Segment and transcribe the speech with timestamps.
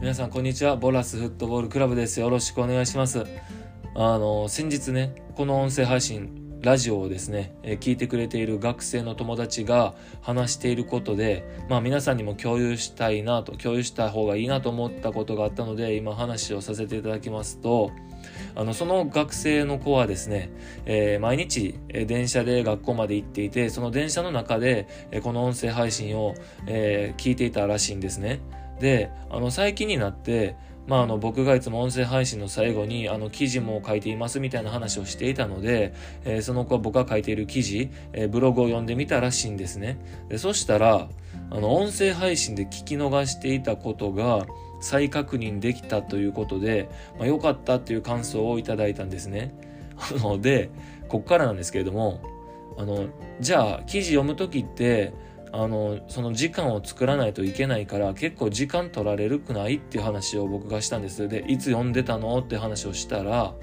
[0.00, 0.76] 皆さんこんにちは。
[0.76, 2.20] ボラスフットボールクラブです。
[2.20, 3.26] よろしくお願いします。
[3.94, 17.90] あの先日ねこの音声配信ラジオをですね、え聞いてくれている学生の友達が話していることで、まあ皆さんにも共有したいなと、共有した方がいいなと思ったことがあったので、今話をさせていただきますと、
[18.54, 20.50] あの、その学生の子はですね、
[20.86, 26.34] えー、毎日、え電車で学校まで行っていて、その電車の中で、えこの音声配信を、
[26.66, 28.40] えー、聞いていたらしいんですね。
[28.80, 30.56] で、あの、最近になって、
[30.90, 35.94] まあ、あの僕がいつも音声配信の最後にあの記事も書いていますみたいな話をしていたので、
[36.24, 39.98] えー、その子は僕が書いている記事、えー、ブログを読んでみたらしいんですね。
[40.28, 41.08] でそしたら
[41.50, 44.46] あの音声配信で聞き逃していたことが
[44.80, 49.54] 再確認できたということで、まあ、良かったという感想をいただいたんですね。
[50.40, 50.70] で
[51.08, 52.20] こっからなんですけれども
[52.78, 53.06] あの
[53.40, 55.12] じゃあ記事読む時って
[55.52, 61.28] あのその時間を作らないといけないから結構時間取られるくないっていう話を僕がしたんです。
[61.28, 62.38] でいつ読んでたの？
[62.38, 63.54] って話をしたら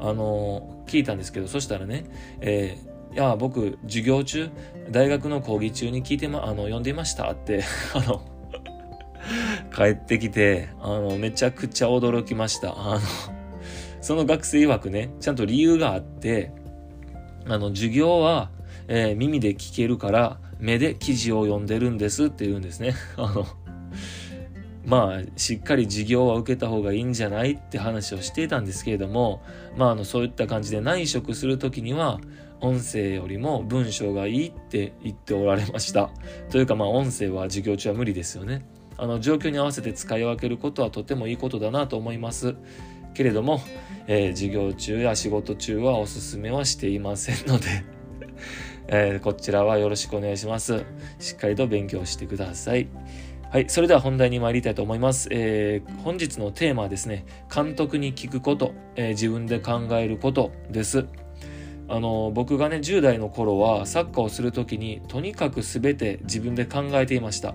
[0.00, 2.06] あの聞いたんですけどそしたらね、
[2.40, 4.50] えー、いや僕授業中
[4.90, 7.62] 大学の講義中に聞いてまあの読んでましたって
[7.94, 8.22] あの
[9.74, 12.74] 帰ってきてあのめちゃくちゃ驚きました。
[12.76, 13.00] あの
[14.00, 16.52] その学生曰くねちゃんと理由があって
[17.46, 18.50] あの授業は、
[18.88, 22.94] えー、耳で聞けるから目で記事を読んでるんですって言うんですね。
[23.16, 23.46] あの、
[24.84, 29.42] まあ、しっかり授業は受けた方がいいんじゃないって話をしていたんですけれども、
[29.76, 32.20] まあ、あの、そういった感じで内職する時には、
[32.60, 36.10] 音声よりも文章がいいって言っておられました。
[36.50, 38.62] というか、まあ、音声は授業中は無理ですよね。
[38.96, 42.56] あの、状況に合わせて使い分けることはとてもいいことだなと思います。
[43.18, 43.60] けれども、
[44.06, 47.66] えー、授業中や仕事中はおすすめはしていませんので
[48.88, 50.84] えー、こちらはよろしくお願いします。
[51.18, 52.88] しっかりと勉強してください。
[53.50, 53.68] はい。
[53.68, 55.28] それでは本題に参りたいと思います。
[55.30, 61.06] えー、本日のテーマはですね、監督に聞くこと、えー、自分で考えることです。
[61.88, 67.54] あの、僕がね、10代の頃はサッカーをする時に、とにかく全て自分で考えていました。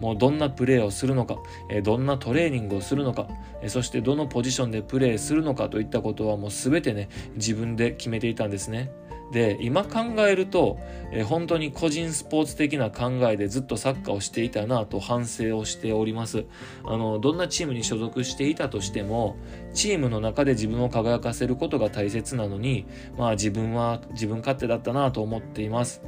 [0.00, 1.38] もうどんなプレーをするのか、
[1.70, 3.28] えどんなトレーニングをするのか、
[3.62, 8.90] えそしてどのポジションでプレーするのかといったことはもう全てね、自分で決めていたんですね。
[9.32, 10.78] で今考えると、
[11.10, 16.44] えー、本当に個人スポーツ的な考えでずっとサッカーをしていたなと反省をしております。
[16.84, 19.36] あのどんなチームに所属していたとしても
[19.72, 22.86] チームの中で自分を輝かせることが大切なのに
[23.16, 26.02] まあ自分は自分勝手だったなと思っています。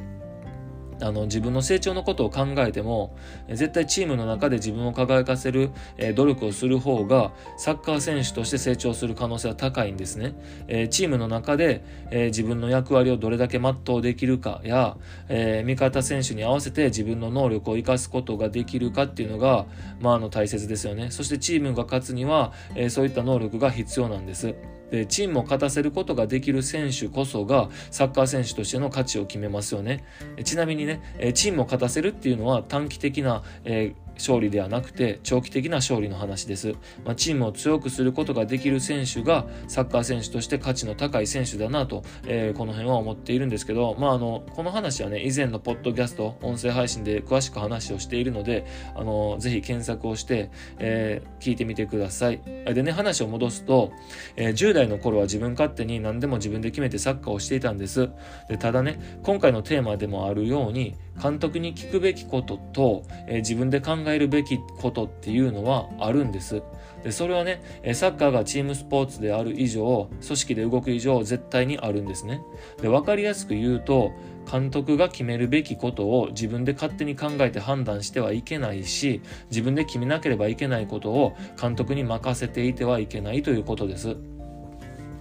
[1.00, 3.16] あの自分の成長のことを考えても
[3.48, 10.34] 絶対チームの中で自分を輝かせる、え努力をする方がサッカー選手として成長する可能性は高いんですね、
[10.68, 14.96] えチームの中で、え自分の役割をどれだけ全うできるかや、
[15.28, 19.66] え味方選手に合わせて自分の能力を生かすことができるかっていうのが、
[20.00, 21.10] まあ、あの大切ですよね。
[21.10, 24.54] そしてチームが勝つには、えそういった能力が必要なんです。
[24.90, 30.04] でチームを勝たせることができる選手こそがサッカー選手としての価値を決めますよね。
[30.44, 31.00] ちなみにね
[31.34, 52.40] チームを勝たせるっていうのは短期的な、えー勝利ではなくて長期的な勝利の話です、まあ、チームを強くすることができる選手がサッカー選手として価値の高い選手だなと、えー、この辺は思っているんですけど、まあ、あのこの話はね以前のポッドキャスト音声配信で詳しく話をしているのであのぜひ検索をして、えー、聞いてみてください。
[52.44, 53.92] でね話を戻すと、
[54.36, 58.10] えー、10代の頃は自分勝手に何でも自分で決めてサッカーをしていたんです。
[58.48, 66.62] でただね今回のテーマでもあるように監督に聞くべきことと、え、自分で考えるべきことっていうのはあるんです。
[67.02, 67.62] でそれはね、
[67.94, 72.40] サッカーがチームスポーツである以上、組織で動く以上、絶対にあるんですね。
[72.82, 74.12] で、わかりやすく言うと、
[74.50, 84.16] 監督が決めるべきことを自分で勝手に考えて判断してはいけないし、自分で決めなければいけないことを監督に任せていてはいけないということです。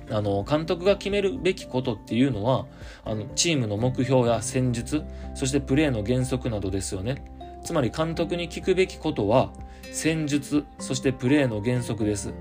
[0.10, 2.66] あの監督が決めるべきことっていうのは
[3.04, 7.24] あのチームの目標や戦術そしてプレーの原則などですよね。
[7.64, 9.52] つまり監督に聞くべきことは
[9.92, 12.34] 戦術そしてプレーの原則です、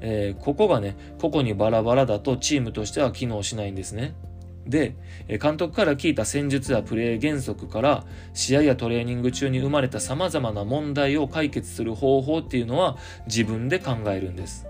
[0.00, 4.14] えー、ここがね個々にバラバラだとチームとしては機能しないんですね。
[4.66, 4.96] で
[5.40, 8.04] 監督から聞いた戦術やプレー原則から
[8.34, 14.66] 試合やトレーニング中に生まれた様々な問題を解決する方法っていうのは自分で考えるんです。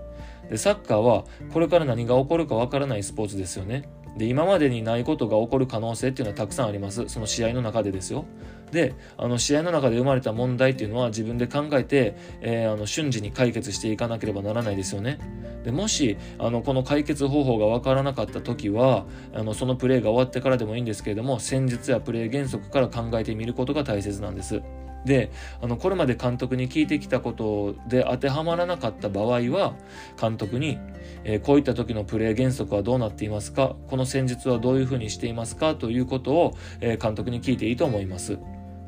[0.49, 3.89] でサッカーはこれから何が起こるかわからないスポーツですよね。
[4.17, 7.07] で今までにないことが起こる可能性っていうのはたくさんあります。
[7.07, 8.25] その試合の中でですよ。
[8.71, 15.19] であの試合の中で生まれた問題っていうのは自分で考えて、えー、あの瞬時に解決していかなければならないですよね。
[15.63, 24.61] でもしあのこの解決方法が分からなかった時はあのそのプレーが終わってからでもいいんですけれども戦術やプレー原則から考えてみることが大切なんです。
[25.05, 25.31] で
[25.61, 29.75] あのこれまで監督に聞いてきたことで当てはまらなかった場合は
[30.19, 30.79] 監督に、
[31.23, 33.75] えー、こういった時のプレー原則はどうなっていますか？
[33.87, 35.75] この戦術はどういうふうにしていますか？
[35.75, 38.37] ということを、えー、監督に聞いていいと思います。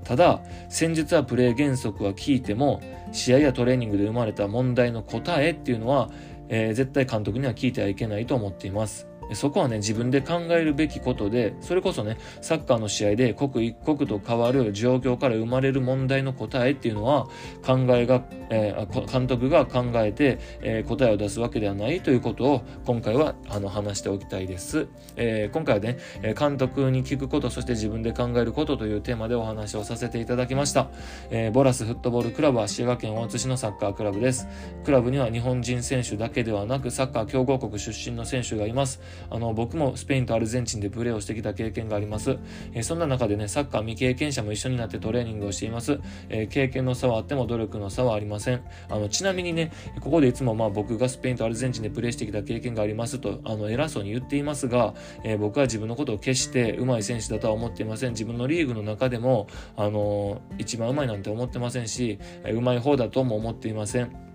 [0.09, 6.09] ただ戦術はプレー原則は聞いても試合やトレーニングで生まれた問題の答えっていうのは、
[6.47, 9.07] えー、絶対監督には聞いてはいけないと思っています。
[9.33, 17.27] そこはね、自分で考えるべきことで、それこそね、サッカーの試合で刻一刻と変わる状況から生まれる問題の答えっていうのは、
[17.65, 24.87] 考えが、えー、監督が考えて、えー、答えを出すわけではないということを、今回は、あの、話しておきたいです。
[25.15, 25.97] えー、今回はね、
[26.37, 30.89] 監督に聞くこと、そして自分で考えることというテーマでお話をさせていただきました。
[31.31, 34.47] えボラスフットボールクラブは滋賀県大津市のサッカークラブです。
[34.83, 39.01] クラブには日本人選手だけではなく、サッカー強豪国出身の選手がいます。
[39.29, 42.37] あの僕もスペインとアルゼンチンでプレーをしてきた経験があります、
[42.73, 45.99] えー、そんな中でねサッカー未経験者も一緒になってトレーニングをしています、
[46.29, 48.61] えー、経験の差はあっても努力の差はありません。
[48.89, 49.71] あのちなみにね
[50.01, 54.93] ここでいつもまあ僕がスペインとアルゼンチンでプレーしてきた経験がありますとあの偉そうに言っていますが、
[55.23, 58.11] えー、僕は自分のことを決して上手い選手だとは思っていません。
[58.11, 64.28] 自分のリーグの中でもあの一番上手いなんて思ってませんし上手い方だとも思っていません。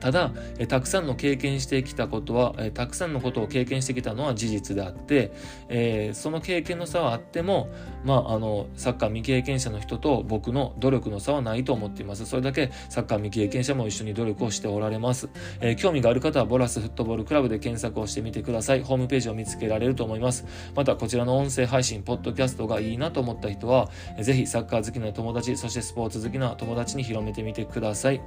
[0.00, 5.32] ただ、えたくさんの経験してきたことは、えたくさんのことを経験してきたのは事実であって、
[5.68, 7.68] えー、その経験の差はあっても、
[8.04, 12.26] まあ、あの、サッカー未経験者の人と僕の努力の差はないと思っています。
[12.26, 15.28] それだけサッカー未経験者も一緒に努力をしておられます。
[15.60, 18.82] えー、興味がある方はボラスフットボールクラブで検索をしてみてください。
[18.82, 20.44] ホームページを見つけられると思います。
[20.74, 23.90] また、こちらの音声配信、ポッドキャストがいいなと思った人は、
[24.20, 28.20] ぜひサッカー好きな友達、そしてスポーツ好きな友達に広めてみてください。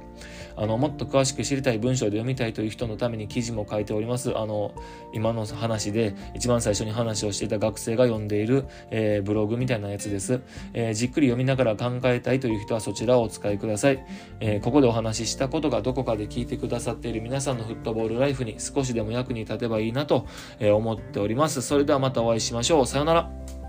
[0.56, 4.36] あの、もっと詳しく知りりたい文章で読みたいという人のために記事も書いております。
[4.36, 4.74] あの、
[5.12, 10.40] 今の話で一番最初に話をしていた学生が読んでいる、えー、ブログみたいなやつです、
[10.72, 14.04] えー、じっくり読みながら考えたいという人はそちらをお使いください。
[14.40, 20.26] えー、ここでお話ししたことがどこかで聞いてくださっている皆さんのフットボールライフに少しでも役に立てばいいなと
[20.60, 21.62] 思っております。
[21.62, 22.86] それではまたお会いしましょう。
[22.86, 23.59] さようなら。